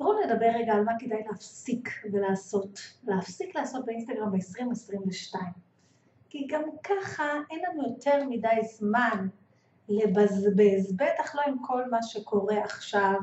[0.00, 5.34] בואו נדבר רגע על מה כדאי להפסיק ולעשות, להפסיק לעשות באינסטגרם ב-2022.
[6.28, 9.28] כי גם ככה אין לנו יותר מדי זמן
[9.88, 13.20] לבזבז, בטח לא עם כל מה שקורה עכשיו,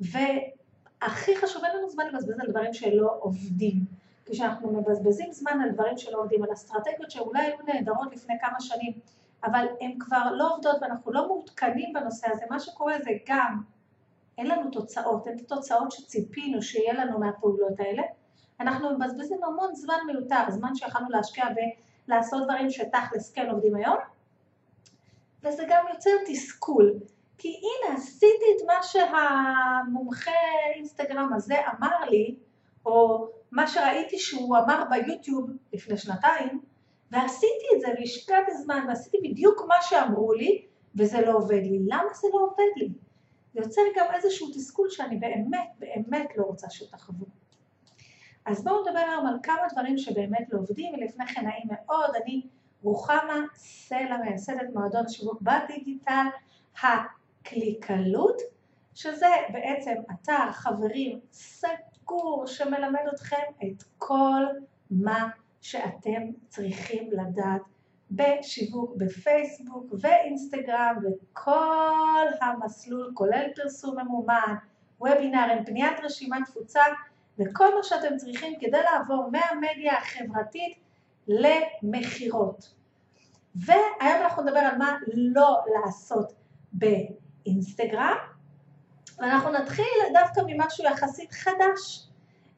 [0.00, 3.84] והכי חשוב, אין לנו זמן לבזבז על דברים שלא עובדים.
[4.26, 8.92] כשאנחנו מבזבזים זמן על דברים שלא עובדים, על אסטרטגיות שאולי היו נהדרות לפני כמה שנים,
[9.44, 13.62] אבל הן כבר לא עובדות ואנחנו לא מעודכנים בנושא הזה, מה שקורה זה גם,
[14.38, 18.02] אין לנו תוצאות, אין תוצאות שציפינו שיהיה לנו מהפעולות האלה,
[18.60, 21.44] אנחנו מבזבזים המון זמן מיותר, זמן שיכולנו להשקיע
[22.08, 23.96] ולעשות דברים שתכלס כן עובדים היום,
[25.42, 26.94] וזה גם יוצר תסכול,
[27.38, 30.30] כי הנה עשיתי את מה שהמומחה
[30.74, 32.36] אינסטגרם הזה אמר לי,
[32.86, 36.60] או מה שראיתי שהוא אמר ביוטיוב לפני שנתיים,
[37.10, 41.78] ועשיתי את זה והשקעתי זמן ועשיתי בדיוק מה שאמרו לי, וזה לא עובד לי.
[41.86, 42.88] למה זה לא עובד לי?
[43.52, 47.26] זה יוצר גם איזשהו תסכול שאני באמת באמת לא רוצה שתחוו.
[48.44, 52.42] אז בואו נדבר היום על כמה דברים שבאמת לא עובדים, ולפני כן נעים מאוד, אני
[52.82, 56.26] רוחמה סלע, מייסדת מועדון השיווק בדיגיטל,
[56.82, 58.42] הקליקלות,
[58.94, 64.42] שזה בעצם אתר חברים סגור שמלמד אתכם את כל
[64.90, 65.28] מה
[65.60, 67.62] שאתם צריכים לדעת
[68.12, 74.54] בשיווק בפייסבוק ואינסטגרם וכל המסלול כולל פרסום ממומן,
[75.00, 76.82] וובינארים, פניית רשימת תפוצה
[77.38, 80.78] וכל מה שאתם צריכים כדי לעבור מהמדיה החברתית
[81.28, 82.74] למכירות.
[83.54, 86.32] והיום אנחנו נדבר על מה לא לעשות
[86.72, 88.16] באינסטגרם
[89.18, 92.08] ואנחנו נתחיל דווקא ממשהו יחסית חדש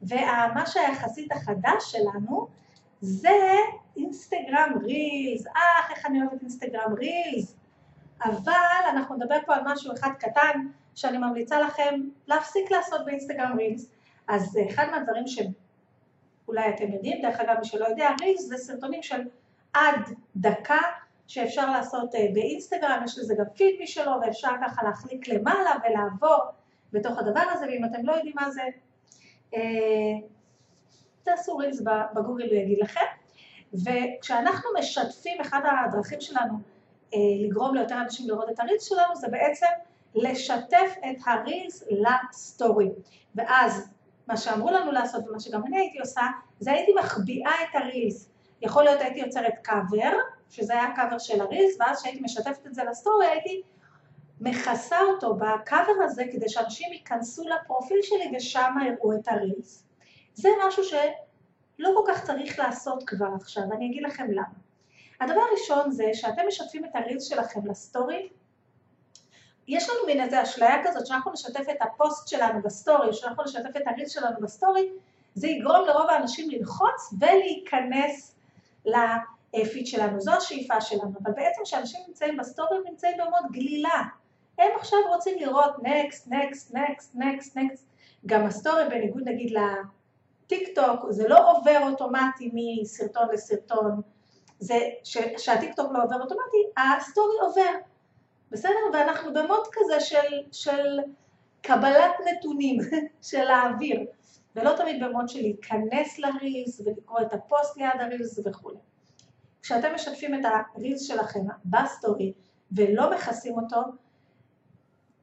[0.01, 2.47] ומה שהיחסית החדש שלנו
[3.01, 3.55] זה
[3.97, 7.55] אינסטגרם רילס, אך איך אני אוהבת אינסטגרם רילס,
[8.23, 13.91] אבל אנחנו נדבר פה על משהו אחד קטן שאני ממליצה לכם להפסיק לעשות באינסטגרם רילס,
[14.27, 19.21] אז אחד מהדברים שאולי אתם יודעים, דרך אגב מי שלא יודע, רילס זה סרטונים של
[19.73, 20.81] עד דקה
[21.27, 26.37] שאפשר לעשות אה, באינסטגרם, יש לזה גם פיד משלו ואפשר ככה להחליק למעלה ולעבור
[26.93, 28.61] בתוך הדבר הזה, ואם אתם לא יודעים מה זה,
[29.53, 29.59] אה,
[31.25, 31.81] תעשו רילס
[32.15, 33.05] בגוגל הוא יגיד לכם.
[33.73, 36.53] וכשאנחנו משתפים, אחד הדרכים שלנו
[37.13, 39.67] אה, לגרום ליותר אנשים לראות את הרילס שלנו זה בעצם
[40.15, 42.89] לשתף את הרילס לסטורי.
[43.35, 43.89] ואז
[44.27, 46.21] מה שאמרו לנו לעשות ומה שגם אני הייתי עושה,
[46.59, 48.29] זה הייתי מחביאה את הרילס.
[48.61, 50.11] יכול להיות הייתי יוצרת קאבר,
[50.49, 53.61] שזה היה קאבר של הרילס, ואז כשהייתי משתפת את זה לסטורי הייתי
[54.41, 59.84] מכסה אותו בקאבר הזה כדי שאנשים ייכנסו לפרופיל שלי ושם יראו את הרילס.
[60.35, 64.65] זה משהו שלא כל כך צריך לעשות כבר עכשיו, ואני אגיד לכם למה.
[65.21, 68.29] הדבר הראשון זה שאתם משתפים את הרילס שלכם לסטורי,
[69.67, 73.87] יש לנו מין איזה אשליה כזאת שאנחנו נשתף את הפוסט שלנו בסטורי, שאנחנו נשתף את
[73.87, 74.89] הרילס שלנו בסטורי,
[75.35, 78.35] זה יגרום לרוב האנשים ללחוץ ולהיכנס
[78.85, 84.01] לפיד שלנו, זו השאיפה שלנו, אבל בעצם כשאנשים נמצאים בסטורי הם נמצאים במוד גלילה,
[84.57, 87.85] הם עכשיו רוצים לראות next, next, next, next, next,
[88.25, 89.51] גם הסטורי בניגוד נגיד
[90.47, 94.01] טיק טוק זה לא עובר אוטומטי מסרטון לסרטון,
[94.59, 97.79] זה ש, שהטיק טוק לא עובר אוטומטי, הסטורי עובר,
[98.51, 98.79] בסדר?
[98.93, 100.99] ואנחנו במוד כזה של, של
[101.61, 102.77] קבלת נתונים,
[103.29, 104.05] של להעביר,
[104.55, 108.77] ולא תמיד במוד של להיכנס לרילס ולקרוא את הפוסט ליד הרילס וכולי.
[109.61, 110.39] כשאתם משתפים את
[110.75, 112.33] הרילס שלכם בסטורי
[112.71, 113.81] ולא מכסים אותו,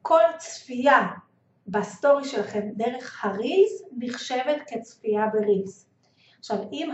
[0.03, 1.09] כל צפייה
[1.67, 5.87] בסטורי שלכם דרך הרילס נחשבת כצפייה ברילס.
[6.39, 6.91] עכשיו אם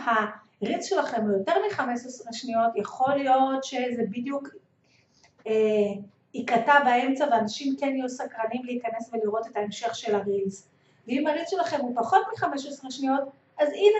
[0.62, 4.48] הרילס שלכם הוא יותר מ-15 שניות יכול להיות שזה בדיוק
[5.46, 5.52] אה,
[6.34, 10.68] ייקטע באמצע ואנשים כן יהיו סקרנים להיכנס ולראות את ההמשך של הרילס.
[11.06, 13.22] ואם הרילס שלכם הוא פחות מ-15 שניות
[13.58, 13.98] אז הנה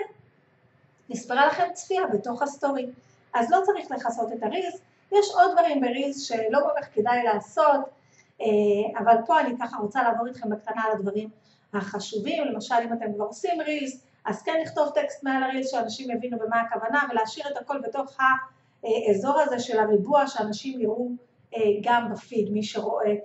[1.09, 2.87] נספרה לכם צפייה בתוך הסטורי.
[3.35, 4.81] אז לא צריך לכסות את הרילס,
[5.13, 7.81] יש עוד דברים ברילס שלא כל כך כדאי לעשות
[8.99, 11.29] אבל פה אני ככה רוצה לעבור איתכם בקטנה על הדברים
[11.75, 16.39] החשובים, למשל אם אתם כבר עושים רילס, אז כן לכתוב טקסט מעל הרילס שאנשים יבינו
[16.39, 18.17] במה הכוונה ולהשאיר את הכל בתוך
[18.83, 21.11] האזור הזה של הריבוע שאנשים יראו
[21.57, 23.23] אה, גם בפיד, מי שרואה את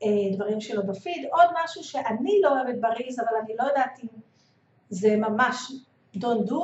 [0.00, 1.26] הדברים שלו בפיד.
[1.32, 4.08] עוד משהו שאני לא אוהבת ברילס אבל אני לא יודעת אם
[4.88, 5.72] זה ממש
[6.16, 6.54] don't do,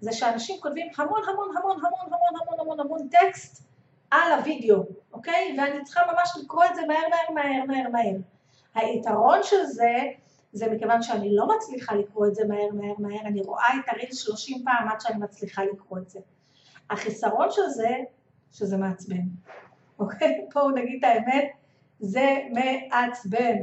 [0.00, 3.65] זה שאנשים כותבים המון המון המון המון המון המון המון המון טקסט
[4.24, 4.82] על הווידאו,
[5.12, 5.56] אוקיי?
[5.58, 8.16] ואני צריכה ממש לקרוא את זה מהר מהר מהר מהר מהר.
[8.74, 9.92] היתרון של זה,
[10.52, 14.12] זה מכיוון שאני לא מצליחה לקרוא את זה מהר מהר מהר, אני רואה את הריל
[14.12, 16.20] 30 פעם עד שאני מצליחה לקרוא את זה.
[16.90, 17.96] החיסרון של זה,
[18.52, 19.22] שזה מעצבן,
[20.00, 20.46] אוקיי?
[20.54, 21.44] בואו נגיד את האמת,
[22.00, 23.58] זה מעצבן.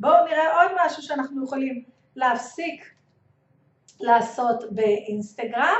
[0.00, 1.84] בואו נראה עוד משהו שאנחנו יכולים
[2.16, 2.94] להפסיק
[4.00, 5.78] לעשות באינסטגרם,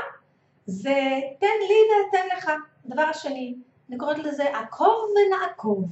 [0.65, 2.51] זה תן לי ואתן לך.
[2.85, 3.55] דבר השני,
[3.89, 5.89] אני קוראת לזה עקוב ונעקוב.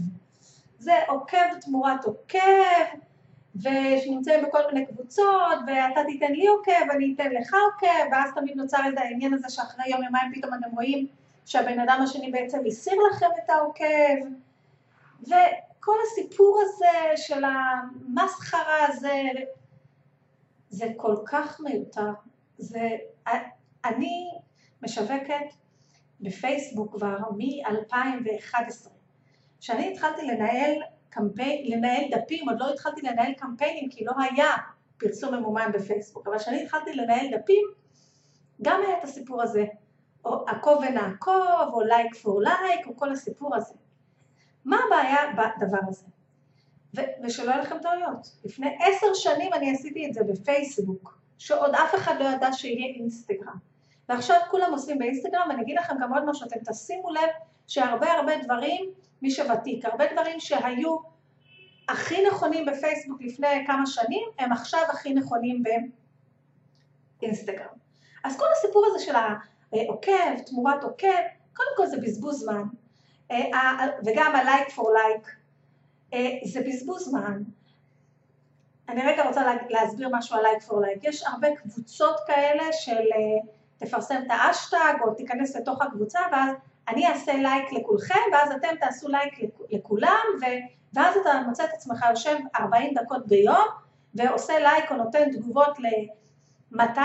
[0.79, 2.39] זה עוקב תמורת עוקב,
[3.55, 8.77] ושנמצאים בכל מיני קבוצות, ואתה תיתן לי עוקב, אני אתן לך עוקב, ואז תמיד נוצר
[8.85, 11.07] איזה העניין הזה שאחרי יום יומיים פתאום אתם רואים
[11.45, 14.27] שהבן אדם השני בעצם הסיר לכם את העוקב,
[15.21, 19.21] וכל הסיפור הזה של המסחרה הזה,
[20.69, 22.11] זה כל כך מיותר.
[22.57, 22.89] זה,
[23.85, 24.29] אני
[24.83, 25.53] משווקת
[26.21, 28.89] בפייסבוק כבר מ-2011.
[29.59, 30.73] כשאני התחלתי לנהל
[31.09, 34.47] קמפיין, לנהל דפים, עוד לא התחלתי לנהל קמפיינים כי לא היה
[34.97, 37.65] פרסום ממומן בפייסבוק, אבל כשאני התחלתי לנהל דפים,
[38.61, 39.65] גם היה את הסיפור הזה,
[40.25, 43.73] או עקוב ונעקוב, או לייק פור לייק, או כל הסיפור הזה.
[44.65, 46.05] מה הבעיה בדבר הזה?
[46.95, 48.37] ו- ושלא יהיו לכם טעויות.
[48.45, 53.57] לפני עשר שנים אני עשיתי את זה בפייסבוק, שעוד אף אחד לא ידע שיהיה אינסטגרם.
[54.09, 57.29] ועכשיו כולם עושים באינסטגרם, ואני אגיד לכם גם עוד משהו, אתם תשימו לב
[57.67, 58.85] שהרבה הרבה דברים,
[59.21, 60.97] מי שוותיק, הרבה דברים שהיו
[61.89, 65.63] הכי נכונים בפייסבוק לפני כמה שנים, הם עכשיו הכי נכונים
[67.21, 67.67] באינסטגרם.
[68.23, 71.07] אז כל הסיפור הזה של העוקב, תמורת עוקב,
[71.53, 72.63] קודם כל זה בזבוז זמן,
[73.31, 75.29] אה, וגם ה-like for like,
[76.13, 77.41] אה, זה בזבוז זמן.
[78.89, 80.99] אני רגע רוצה להסביר משהו על like for like.
[81.01, 86.55] יש הרבה קבוצות כאלה של אה, תפרסם את האשטג או תיכנס לתוך הקבוצה ואז
[86.87, 89.33] אני אעשה לייק לכולכם ואז אתם תעשו לייק
[89.69, 90.45] לכולם ו...
[90.93, 93.67] ואז אתה מוצא את עצמך יושב 40 דקות ביום
[94.15, 96.99] ועושה לייק או נותן תגובות ל-200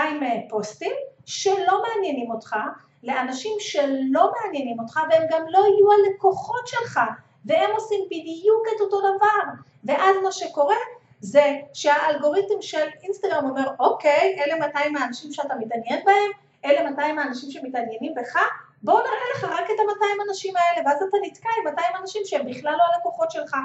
[0.49, 0.91] פוסטים
[1.25, 2.55] שלא מעניינים אותך,
[3.03, 6.99] לאנשים שלא מעניינים אותך והם גם לא יהיו הלקוחות שלך
[7.45, 9.53] והם עושים בדיוק את אותו דבר.
[9.83, 10.75] ואז מה שקורה
[11.19, 16.31] זה שהאלגוריתם של אינסטגרם אומר אוקיי אלה 200 האנשים שאתה מתעניין בהם
[16.65, 18.35] אלה 200 האנשים שמתעניינים בך
[18.83, 22.45] בואו נראה לך רק את ה-200 אנשים האלה ואז אתה נתקע עם 200 אנשים שהם
[22.45, 23.55] בכלל לא הלקוחות שלך.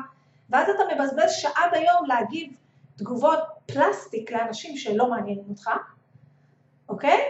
[0.50, 2.52] ואז אתה מבזבז שעה ביום להגיב
[2.96, 5.70] תגובות פלסטיק לאנשים שלא מעניינים אותך
[6.88, 7.20] אוקיי?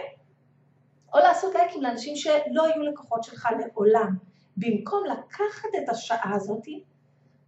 [1.13, 4.15] או לעשות לייקים לאנשים שלא יהיו לקוחות שלך לעולם.
[4.57, 6.65] במקום לקחת את השעה הזאת,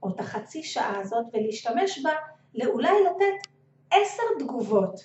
[0.03, 2.11] או את החצי שעה הזאת, ולהשתמש בה
[2.53, 3.51] לאולי לתת
[3.91, 4.99] עשר תגובות,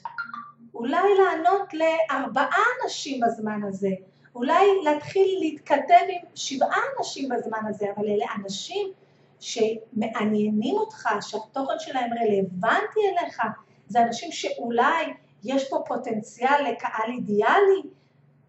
[0.76, 3.90] אולי לענות לארבעה אנשים בזמן הזה,
[4.34, 8.88] אולי להתחיל להתכתב עם שבעה אנשים בזמן הזה, אבל אלה אנשים
[9.40, 13.42] שמעניינים אותך, שהתוכן שלהם רלוונטי אליך,
[13.88, 15.04] זה אנשים שאולי
[15.44, 17.82] יש פה פוטנציאל לקהל אידיאלי,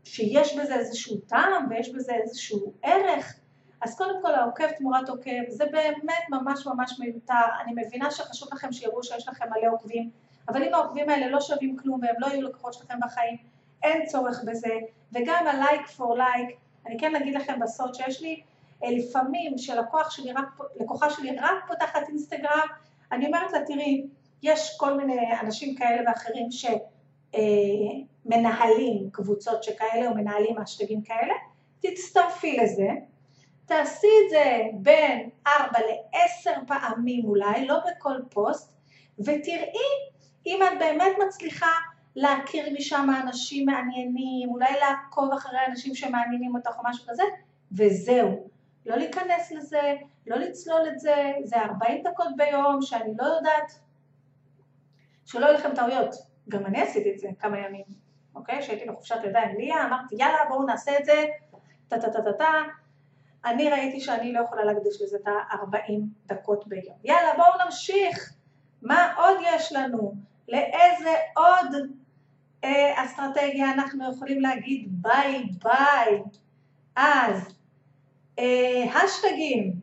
[0.03, 3.35] שיש בזה איזשהו טעם ויש בזה איזשהו ערך,
[3.81, 7.33] אז קודם כל העוקב תמורת עוקב זה באמת ממש ממש מיותר,
[7.63, 10.09] אני מבינה שחשוב לכם שיראו שיש לכם מלא עוקבים,
[10.49, 13.38] אבל אם העוקבים האלה לא שווים כלום והם לא יהיו לקוחות שלכם בחיים,
[13.83, 14.75] אין צורך בזה,
[15.11, 16.53] וגם ה-like for like,
[16.85, 18.41] אני כן אגיד לכם בסוד שיש לי
[18.83, 20.45] אה, לפעמים שלקוח שלי רק,
[21.09, 22.67] שלי רק פותחת אינסטגרם,
[23.11, 24.07] אני אומרת לה תראי,
[24.44, 26.47] יש כל מיני אנשים כאלה ואחרים
[28.25, 31.33] שמנהלים אה, קבוצות שכאלה או מנהלים אשטגים כאלה,
[31.79, 32.88] תצטרפי לזה,
[33.65, 38.73] תעשי את זה בין 4 ל-10 פעמים אולי, לא בכל פוסט,
[39.19, 40.07] ותראי
[40.47, 41.71] אם את באמת מצליחה
[42.15, 47.24] להכיר משם אנשים מעניינים, אולי לעקוב אחרי אנשים שמעניינים אותך או משהו כזה,
[47.72, 48.50] וזהו.
[48.86, 49.93] לא להיכנס לזה,
[50.27, 53.72] לא לצלול את זה, זה 40 דקות ביום שאני לא יודעת,
[55.25, 56.15] שלא יהיו לכם טעויות.
[56.50, 57.86] גם אני עשיתי את זה כמה ימים,
[58.36, 58.62] אוקיי?
[58.62, 61.25] כשהייתי בחופשת לידה עם ליה, אמרתי יאללה בואו נעשה את זה,
[61.88, 62.63] טה טה טה טה טה
[63.45, 65.91] אני ראיתי שאני לא יכולה להקדיש לזה את ה-40
[66.25, 66.95] דקות ביום.
[67.03, 68.33] יאללה, בואו נמשיך.
[68.81, 70.26] מה עוד יש לנו?
[70.48, 71.89] לאיזה עוד
[72.63, 76.24] אה, אסטרטגיה אנחנו יכולים להגיד ביי ביי?
[76.96, 77.56] אז,
[78.39, 79.74] אה, האשטגים,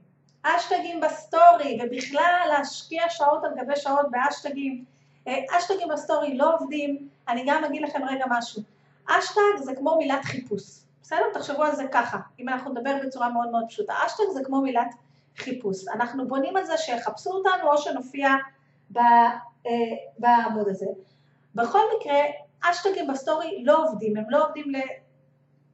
[0.45, 4.85] האשטגים בסטורי, ובכלל להשקיע שעות על גבי שעות בהאשטגים.
[5.29, 8.63] אה, האשטגים בסטורי לא עובדים, אני גם אגיד לכם רגע משהו.
[9.09, 10.63] האשטג זה כמו מילת חיפוש.
[11.03, 11.25] בסדר?
[11.35, 13.95] תחשבו על זה ככה, אם אנחנו נדבר בצורה מאוד מאוד פשוטה.
[14.07, 14.95] האשטג זה כמו מילת
[15.37, 15.89] חיפוש.
[15.89, 18.29] אנחנו בונים על זה שיחפשו אותנו או שנופיע
[20.19, 20.87] בעמוד הזה.
[21.55, 22.19] בכל מקרה,
[22.63, 24.77] האשטגים בסטורי לא עובדים, הם לא עובדים ל...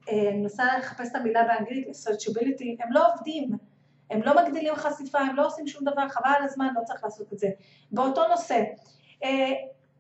[0.09, 3.51] אה, אני מנסה לחפש את המילה באנגלית, searchability, הם לא עובדים,
[4.11, 7.33] הם לא מגדילים חשיפה, הם לא עושים שום דבר, חבל על הזמן, לא צריך לעשות
[7.33, 7.49] את זה.
[7.93, 8.63] באותו נושא,
[9.25, 9.53] אה,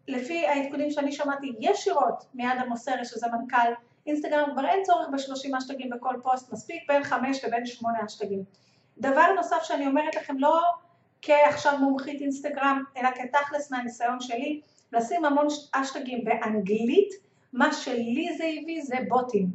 [0.08, 3.72] לפי העדכונים שאני שמעתי ישירות מאדם מוסרי, שזה מנכ"ל
[4.06, 8.44] אינסטגרם כבר אין צורך בשלושים האשטגים בכל פוסט, מספיק בין חמש לבין שמונה האשטגים.
[8.98, 10.60] דבר נוסף שאני אומרת לכם, לא
[11.22, 14.60] כעכשיו מומחית אינסטגרם, אלא כתכלס מהניסיון שלי,
[14.92, 17.12] לשים המון אשטגים באנגלית,
[17.52, 19.46] מה שלי זה הביא זה בוטים.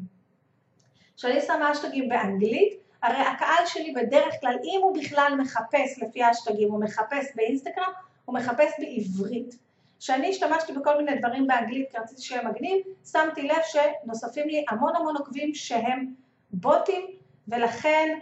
[1.17, 6.71] כשאני שמה אשטגים באנגלית, הרי הקהל שלי בדרך כלל, אם הוא בכלל מחפש לפי האשטגים,
[6.71, 7.91] הוא מחפש באינסטגרם,
[8.25, 9.55] הוא מחפש בעברית.
[9.99, 12.77] כשאני השתמשתי בכל מיני דברים באנגלית כי רציתי שיהיה מגניב,
[13.11, 16.13] שמתי לב שנוספים לי המון המון עוקבים שהם
[16.51, 17.05] בוטים,
[17.47, 18.19] ולכן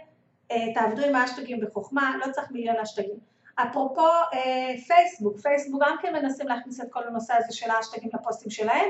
[0.50, 3.33] אה, תעבדו עם האשטגים בחוכמה, לא צריך מיליון אשטגים.
[3.56, 8.50] אפרופו אה, פייסבוק, פייסבוק גם כן מנסים להכניס את כל הנושא הזה של האשטגים לפוסטים
[8.50, 8.88] שלהם.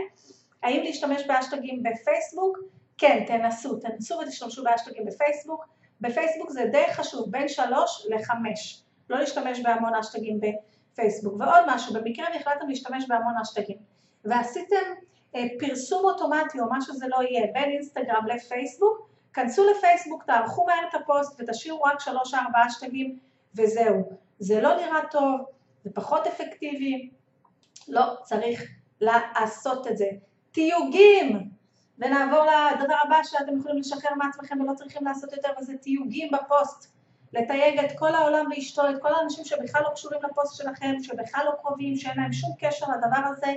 [0.63, 2.59] האם להשתמש באשטגים בפייסבוק?
[2.99, 5.65] כן, תנסו, תנסו ותשתמשו באשטגים בפייסבוק.
[6.01, 8.83] בפייסבוק זה די חשוב, בין שלוש לחמש.
[9.11, 11.35] לא להשתמש בהמון אשטגים בפייסבוק.
[11.41, 13.77] ועוד משהו, במקרה והחלטתם להשתמש בהמון אשטגים,
[14.25, 14.87] ועשיתם
[15.35, 20.89] אה, פרסום אוטומטי או מה שזה לא יהיה בין אינסטגרם לפייסבוק, כנסו לפייסבוק, תערכו מהר
[20.89, 23.19] את הפוסט ותשאירו רק שלוש ארבעה האשטגים
[23.55, 24.24] וזהו.
[24.39, 25.41] זה לא נראה טוב,
[25.85, 27.11] זה פחות אפקטיבי,
[27.89, 28.63] לא צריך
[29.01, 30.07] לעשות את זה.
[30.53, 31.51] תיוגים!
[31.99, 36.95] ונעבור לדבר הבא שאתם יכולים לשחרר מעצמכם ולא צריכים לעשות יותר, וזה תיוגים בפוסט.
[37.33, 41.53] לתייג את כל העולם ואשתו, את כל האנשים שבכלל לא קשורים לפוסט שלכם, שבכלל לא
[41.61, 43.55] קרובים, שאין להם שום קשר לדבר הזה,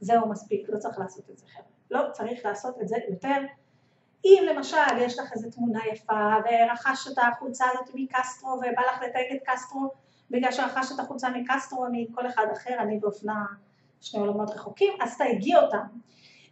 [0.00, 1.64] זהו מספיק, לא צריך לעשות את זה חבר'ה.
[1.90, 3.40] לא צריך לעשות את זה יותר.
[4.24, 9.32] אם למשל יש לך איזו תמונה יפה ורכשת את החולצה הזאת מקסטרו ובא לך לתייג
[9.32, 9.90] את קסטרו
[10.30, 13.44] בגלל שרכשת את החולצה מקסטרו מכל אחד אחר, אני ואופנה
[14.00, 15.86] שני עולמות רחוקים, אז תייגי אותם.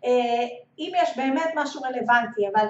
[0.05, 0.47] אה,
[0.79, 2.67] אם יש באמת משהו רלוונטי, אבל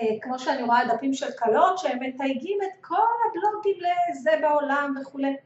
[0.00, 2.96] אה, כמו שאני רואה דפים של כלות שהם מתייגים את כל
[3.28, 5.36] הבלוגים לזה בעולם וכולי,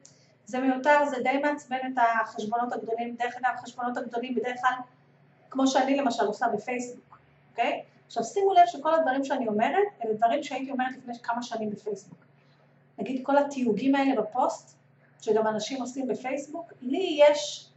[0.45, 4.75] זה מיותר, זה די מעצבן את החשבונות הגדולים, דרך אגב החשבונות הגדולים בדרך כלל,
[5.51, 7.19] כמו שאני למשל עושה בפייסבוק,
[7.51, 7.83] אוקיי?
[8.07, 12.19] עכשיו שימו לב שכל הדברים שאני אומרת, אלה דברים שהייתי אומרת לפני כמה שנים בפייסבוק.
[12.99, 14.79] נגיד כל התיוגים האלה בפוסט,
[15.23, 17.71] שגם אנשים עושים בפייסבוק, לי יש,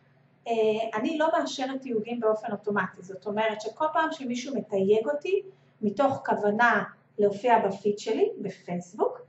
[0.48, 0.54] אה,
[0.94, 5.42] אני לא מאשרת תיוגים באופן אוטומטי, זאת אומרת שכל פעם שמישהו מתייג אותי
[5.82, 6.84] מתוך כוונה
[7.20, 9.22] להופיע בפיד שלי בפייסבוק,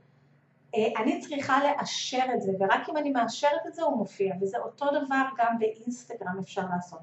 [0.75, 4.57] אה, אני צריכה לאשר את זה, ורק אם אני מאשרת את זה הוא מופיע, וזה
[4.57, 6.99] אותו דבר גם באינסטגרם אפשר לעשות.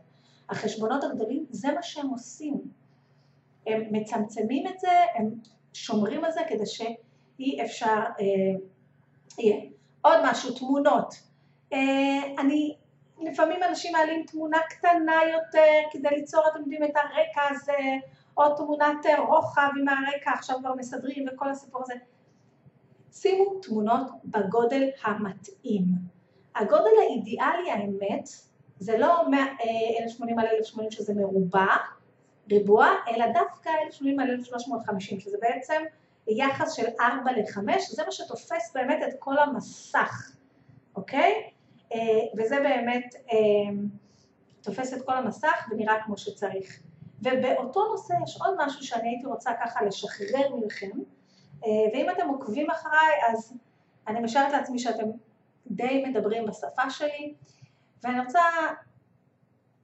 [0.48, 2.60] החשבונות הגדולים זה מה שהם עושים,
[3.66, 5.30] הם מצמצמים את זה, הם
[5.72, 8.24] שומרים על זה כדי שאי אפשר אה,
[9.38, 9.73] יהיה.
[10.04, 11.14] עוד משהו, תמונות.
[11.72, 11.78] אה,
[12.38, 12.76] אני,
[13.20, 17.78] לפעמים אנשים מעלים תמונה קטנה יותר כדי ליצור, אתם יודעים, את הרקע הזה,
[18.36, 21.94] או תמונת רוחב עם הרקע, עכשיו כבר מסדרים וכל הסיפור הזה.
[23.12, 25.84] שימו תמונות בגודל המתאים.
[26.56, 28.28] הגודל האידיאלי, האמת,
[28.78, 29.24] זה לא
[30.00, 31.66] 1080 על 1080 שזה מרובע,
[32.50, 35.82] ריבוע, אלא דווקא 1080 על 1350, שזה בעצם
[36.28, 37.58] יחס של 4 ל-5,
[37.90, 40.36] זה מה שתופס באמת את כל המסך,
[40.96, 41.50] אוקיי?
[41.94, 41.98] אה,
[42.38, 43.74] וזה באמת אה,
[44.62, 46.80] תופס את כל המסך ונראה כמו שצריך.
[47.22, 50.90] ובאותו נושא יש עוד משהו שאני הייתי רוצה ככה לשחרר מכם,
[51.64, 53.54] אה, ואם אתם עוקבים אחריי אז
[54.08, 55.06] אני משערת לעצמי שאתם
[55.66, 57.34] די מדברים בשפה שלי,
[58.02, 58.40] ואני רוצה,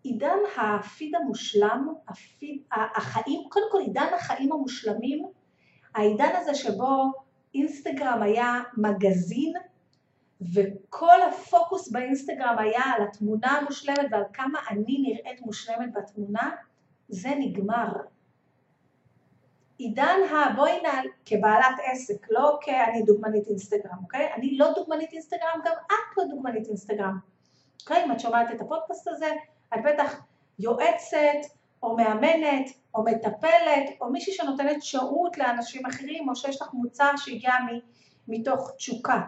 [0.02, 5.24] עידן הפיד המושלם, הפיד, החיים, קודם כל עידן החיים המושלמים
[5.94, 7.12] העידן הזה שבו
[7.54, 9.52] אינסטגרם היה מגזין
[10.54, 16.50] וכל הפוקוס באינסטגרם היה על התמונה המושלמת ועל כמה אני נראית מושלמת בתמונה,
[17.08, 17.92] זה נגמר.
[19.78, 24.32] עידן הבואי נעל כבעלת עסק, לא כאני דוגמנית אינסטגרם, אוקיי?
[24.34, 27.18] אני לא דוגמנית אינסטגרם, גם את לא דוגמנית אינסטגרם.
[27.82, 28.04] אוקיי?
[28.04, 29.30] אם את שומעת את הפודקאסט הזה,
[29.74, 30.20] את בטח
[30.58, 31.50] יועצת,
[31.82, 37.52] או מאמנת, או מטפלת, או מישהי שנותנת שירות לאנשים אחרים, או שיש לך מוצר שהגיע
[38.28, 39.20] מתוך תשוקה.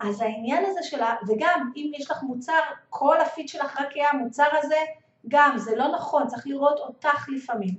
[0.00, 2.60] אז העניין הזה שלה, וגם אם יש לך מוצר,
[2.90, 4.78] כל הפיד שלך רק יהיה המוצר הזה,
[5.28, 7.74] גם, זה לא נכון, צריך לראות אותך לפעמים.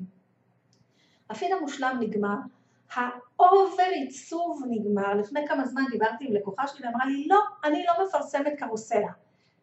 [1.29, 2.35] הפיד המושלם נגמר,
[2.95, 7.85] ה over עיצוב נגמר, לפני כמה זמן דיברתי עם לקוחה שלי ואמרה לי, לא, אני
[7.85, 9.11] לא מפרסמת קרוסלה.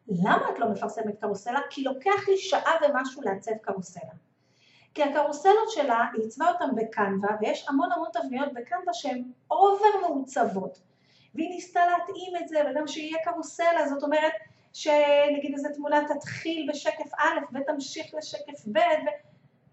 [0.08, 1.60] למה את לא מפרסמת קרוסלה?
[1.70, 4.10] כי לוקח לי שעה ומשהו לעצב קרוסלה.
[4.96, 10.78] כי הקרוסלות שלה, היא עיצבה אותן בקנווה, ויש המון המון תבניות בקנווה שהן over מעוצבות.
[11.34, 14.32] והיא ניסתה להתאים את זה, וגם שיהיה קרוסלה, זאת אומרת
[14.72, 19.08] שנגיד איזה תמונה תתחיל בשקף א' ותמשיך לשקף ב', ו...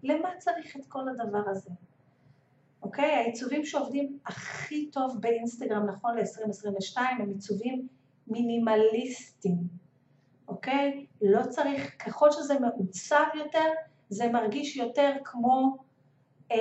[0.02, 1.70] למה צריך את כל הדבר הזה?
[2.82, 3.14] אוקיי?
[3.14, 7.88] העיצובים שעובדים הכי טוב באינסטגרם נכון ל-2022 הם עיצובים
[8.26, 9.58] מינימליסטיים,
[10.48, 11.06] אוקיי?
[11.22, 13.68] לא צריך, ככל שזה מעוצב יותר,
[14.14, 15.76] זה מרגיש יותר כמו
[16.52, 16.58] אה,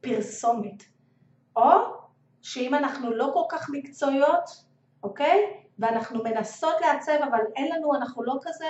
[0.00, 0.82] פרסומת.
[1.56, 1.70] או
[2.42, 4.64] שאם אנחנו לא כל כך מקצועיות,
[5.02, 5.40] אוקיי?
[5.78, 8.68] ואנחנו מנסות לעצב, אבל אין לנו, אנחנו לא כזה,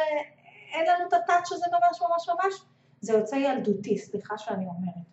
[0.74, 2.54] אין לנו את הטאץ' הזה ממש ממש ממש,
[3.00, 5.04] זה יוצא ילדותי, סליחה שאני אומרת.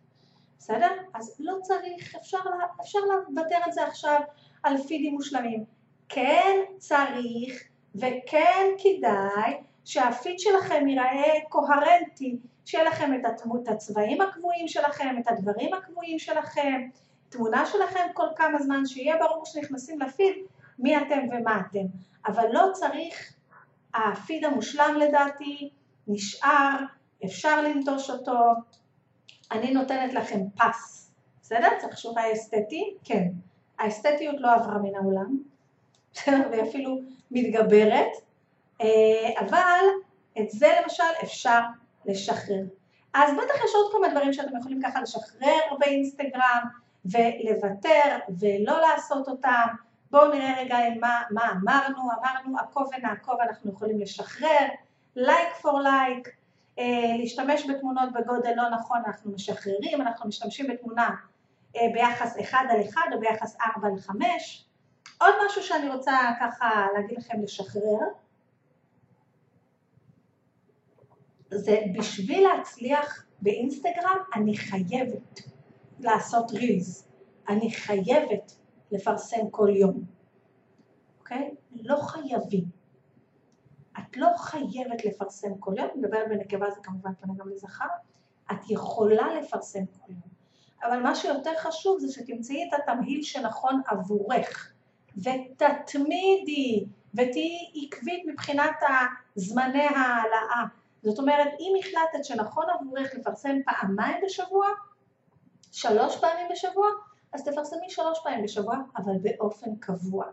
[0.57, 0.89] בסדר?
[1.13, 2.37] אז לא צריך, אפשר,
[2.81, 4.19] אפשר לוותר על זה עכשיו
[4.63, 5.65] על פידים מושלמים.
[6.09, 7.63] כן צריך
[7.95, 15.73] וכן כדאי שהפיד שלכם ייראה קוהרנטי, שיהיה לכם את התמות הצבעים הקבועים שלכם, את הדברים
[15.73, 16.81] הקבועים שלכם,
[17.29, 20.35] תמונה שלכם כל כמה זמן, שיהיה ברור שנכנסים לפיד
[20.79, 21.85] מי אתם ומה אתם.
[22.27, 23.33] אבל לא צריך,
[23.93, 25.69] הפיד המושלם לדעתי
[26.07, 26.77] נשאר,
[27.25, 28.37] אפשר לנטוש אותו,
[29.51, 31.11] אני נותנת לכם פס,
[31.41, 31.67] בסדר?
[31.81, 32.93] צריך שורה אסתטי?
[33.03, 33.27] כן.
[33.79, 35.37] האסתטיות לא עברה מן העולם,
[36.13, 36.47] בסדר?
[36.51, 36.99] והיא אפילו
[37.31, 38.11] מתגברת,
[39.39, 39.85] אבל
[40.39, 41.59] את זה למשל אפשר
[42.05, 42.63] לשחרר.
[43.13, 46.63] אז בטח יש עוד כמה דברים שאתם יכולים ככה לשחרר באינסטגרם
[47.05, 49.67] ולוותר ולא לעשות אותם.
[50.11, 54.67] בואו נראה רגע מה, מה אמרנו, אמרנו עקוב ונעקוב אנחנו יכולים לשחרר,
[55.15, 56.27] לייק פור לייק,
[57.19, 61.09] להשתמש בתמונות בגודל לא נכון אנחנו משחררים, אנחנו משתמשים בתמונה
[61.75, 64.65] אה, ביחס 1 על 1 או ביחס 4 על 5.
[65.21, 67.99] עוד משהו שאני רוצה ככה להגיד לכם לשחרר,
[71.51, 75.41] זה בשביל להצליח באינסטגרם אני חייבת
[75.99, 77.07] לעשות רילס,
[77.49, 78.57] אני חייבת
[78.91, 80.03] לפרסם כל יום,
[81.19, 81.51] אוקיי?
[81.71, 82.63] לא חייבים.
[83.99, 87.85] את לא חייבת לפרסם כל יום, מדברת בנקבה זה כמובן פונה גם לזכר,
[88.51, 90.31] את יכולה לפרסם כל יום.
[90.83, 94.73] אבל מה שיותר חשוב זה שתמצאי את התמהיל שנכון עבורך,
[95.17, 98.75] ותתמידי, ותהיי עקבית מבחינת
[99.35, 100.65] זמני ההעלאה.
[101.03, 104.67] זאת אומרת, אם החלטת שנכון עבורך לפרסם פעמיים בשבוע,
[105.71, 106.87] שלוש פעמים בשבוע,
[107.33, 110.25] אז תפרסמי שלוש פעמים בשבוע, אבל באופן קבוע.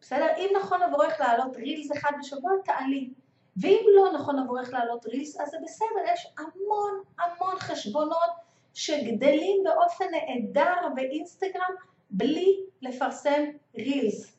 [0.00, 0.28] בסדר?
[0.36, 3.10] אם נכון עבורך לעלות רילס אחד בשבוע, תעלי.
[3.56, 8.30] ואם לא נכון עבורך לעלות רילס, אז זה בסדר, יש המון המון חשבונות
[8.74, 11.74] שגדלים באופן נהדר באינסטגרם
[12.10, 14.36] בלי לפרסם רילס.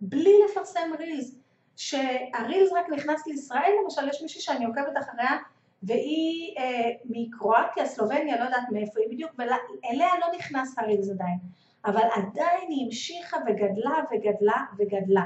[0.00, 1.41] בלי לפרסם רילס.
[1.76, 5.38] שהרילס רק נכנס לישראל, למשל יש מישהי שאני עוקבת אחריה
[5.82, 11.38] והיא אה, מקרואטיה, סלובניה, לא יודעת מאיפה היא בדיוק, ואליה לא נכנס הרילס עדיין.
[11.84, 15.24] אבל עדיין היא המשיכה וגדלה וגדלה וגדלה.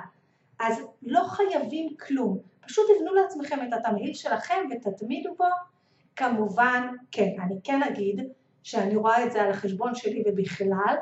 [0.58, 5.44] אז לא חייבים כלום, פשוט תבנו לעצמכם את התמהיל שלכם ותתמידו בו.
[6.16, 8.20] כמובן, כן, אני כן אגיד
[8.62, 10.96] שאני רואה את זה על החשבון שלי ובכלל,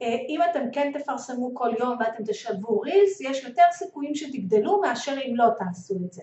[0.00, 5.36] אם אתם כן תפרסמו כל יום ואתם תשלבו רילס, יש יותר סיכויים שתגדלו מאשר אם
[5.36, 6.22] לא תעשו את זה.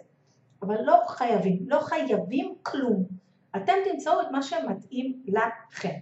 [0.61, 3.03] אבל לא חייבים, לא חייבים כלום.
[3.55, 5.97] אתם תמצאו את מה שמתאים לכם.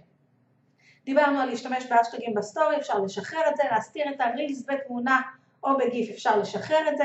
[1.04, 5.20] דיברנו על להשתמש באשטגים בסטורי, אפשר לשחרר את זה, להסתיר את הרילס בתמונה
[5.64, 7.04] או בגיף, אפשר לשחרר את זה.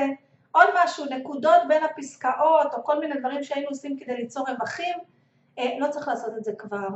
[0.52, 4.98] עוד משהו, נקודות בין הפסקאות או כל מיני דברים שהיינו עושים כדי ליצור רווחים,
[5.58, 6.88] אה, לא צריך לעשות את זה כבר,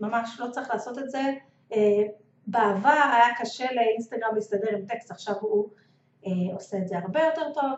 [0.00, 1.20] ממש לא צריך לעשות את זה.
[2.54, 5.68] אה, בעבר היה קשה לאינסטגרם להסתדר עם טקסט, עכשיו הוא
[6.26, 7.72] אה, עושה את זה הרבה יותר טוב,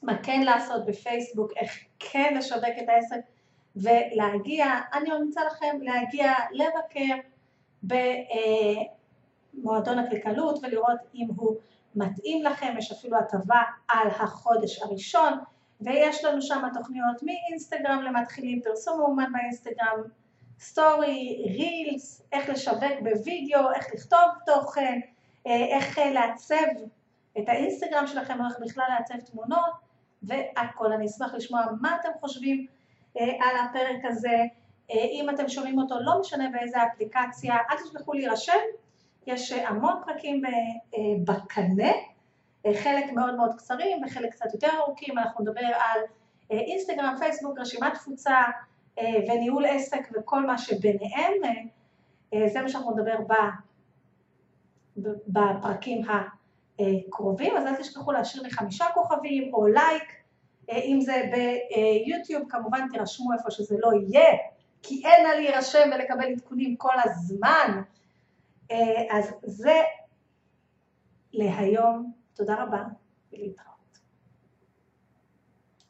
[0.03, 3.19] מה כן לעשות בפייסבוק, איך כן לשווק את העסק
[3.75, 7.15] ולהגיע, אני ממליצה לכם להגיע לבקר
[9.53, 11.55] במועדון הקלקלות ולראות אם הוא
[11.95, 15.33] מתאים לכם, יש אפילו הטבה על החודש הראשון
[15.83, 20.03] ויש לנו שם תוכניות מאינסטגרם למתחילים, פרסום מאומן באינסטגרם,
[20.59, 24.99] סטורי, רילס, איך לשווק בווידאו, איך לכתוב תוכן,
[25.47, 26.55] אה, איך לעצב
[27.37, 29.73] את האינסטגרם שלכם, איך בכלל לעצב תמונות
[30.23, 30.91] והכל.
[30.91, 32.67] אני אשמח לשמוע מה אתם חושבים
[33.19, 34.37] אה, על הפרק הזה.
[34.91, 38.59] אה, אם אתם שומעים אותו, לא משנה באיזה אפליקציה, אל תשכחו להירשם,
[39.27, 40.41] יש המון פרקים
[41.23, 41.91] בקנה.
[42.71, 45.99] חלק מאוד מאוד קצרים וחלק קצת יותר ארוכים, אנחנו נדבר על
[46.51, 48.41] אה, אינסטגרם, פייסבוק, רשימת תפוצה
[48.99, 51.33] אה, וניהול עסק וכל מה שביניהם,
[52.33, 53.15] אה, זה מה שאנחנו נדבר
[55.27, 60.03] בפרקים הקרובים, אז אל תשכחו להשאיר לי חמישה כוכבים או לייק,
[60.69, 64.37] אם זה ביוטיוב כמובן תירשמו איפה שזה לא יהיה,
[64.83, 67.81] כי אין על להירשם ולקבל עדכונים כל הזמן,
[69.09, 69.81] אז זה
[71.33, 72.83] להיום, תודה רבה
[73.33, 73.72] ולהתראות.